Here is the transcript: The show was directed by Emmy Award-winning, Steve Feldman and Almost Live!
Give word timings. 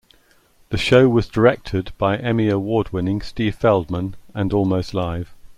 The 0.69 0.79
show 0.79 1.07
was 1.09 1.27
directed 1.27 1.91
by 1.99 2.17
Emmy 2.17 2.49
Award-winning, 2.49 3.21
Steve 3.21 3.53
Feldman 3.53 4.15
and 4.33 4.51
Almost 4.51 4.95
Live! 4.95 5.35